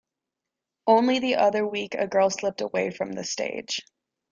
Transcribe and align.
Only 0.87 1.19
the 1.19 1.35
other 1.35 1.67
week 1.67 1.93
a 1.93 2.07
girl 2.07 2.31
slipped 2.31 2.61
away 2.61 2.89
from 2.89 3.11
the 3.11 3.23
stage. 3.23 3.81